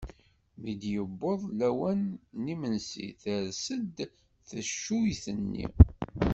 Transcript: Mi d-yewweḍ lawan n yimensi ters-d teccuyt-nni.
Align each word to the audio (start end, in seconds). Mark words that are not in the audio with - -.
Mi 0.61 0.73
d-yewweḍ 0.81 1.41
lawan 1.59 2.01
n 2.41 2.43
yimensi 2.49 3.07
ters-d 3.21 3.97
teccuyt-nni. 4.47 5.67